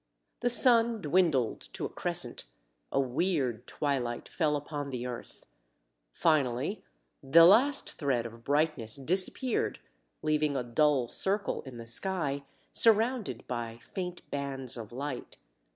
The 0.39 0.49
sun 0.49 0.99
dwindled 0.99 1.61
to 1.73 1.85
a 1.85 1.89
crescent; 1.89 2.45
a 2.91 2.99
weird 2.99 3.67
twilight 3.67 4.27
fell 4.27 4.55
upon 4.55 4.89
the 4.89 5.05
earth. 5.05 5.45
Finally, 6.11 6.83
the 7.21 7.45
last 7.45 7.91
thread 7.99 8.25
of 8.25 8.43
brightness 8.43 8.95
disappeared 8.95 9.77
leaving 10.23 10.57
a 10.57 10.63
dull 10.63 11.07
circle 11.07 11.61
in 11.67 11.77
the 11.77 11.85
sky, 11.85 12.41
surrounded 12.71 13.47
by 13.47 13.77
faint 13.83 14.27
bands 14.31 14.75
of 14.75 14.91
light. 14.91 15.37